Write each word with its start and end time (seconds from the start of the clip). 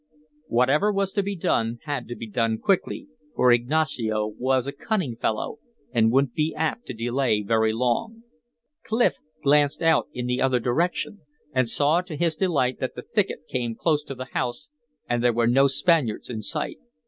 Whatever 0.47 0.91
was 0.91 1.13
to 1.13 1.21
be 1.21 1.35
done 1.35 1.77
had 1.83 2.07
to 2.07 2.15
be 2.15 2.27
done 2.27 2.57
quickly, 2.57 3.07
for 3.35 3.51
Ignacio 3.51 4.25
was 4.35 4.65
a 4.65 4.71
cunning 4.71 5.15
fellow, 5.15 5.59
and 5.91 6.09
wouldn't 6.11 6.33
be 6.33 6.55
apt 6.57 6.87
to 6.87 6.93
delay 6.95 7.43
very 7.43 7.71
long. 7.71 8.23
Clif 8.83 9.17
gazed 9.45 9.83
out 9.83 10.07
in 10.11 10.25
the 10.25 10.41
other 10.41 10.59
direction 10.59 11.19
and 11.53 11.69
saw 11.69 12.01
to 12.01 12.17
his 12.17 12.35
delight 12.35 12.79
that 12.79 12.95
the 12.95 13.03
thicket 13.03 13.41
came 13.47 13.75
close 13.75 14.01
to 14.05 14.15
the 14.15 14.25
house, 14.33 14.69
and 15.07 15.23
there 15.23 15.33
were 15.33 15.45
no 15.45 15.67
Spaniards 15.67 16.31
in 16.31 16.41
sight. 16.41 16.79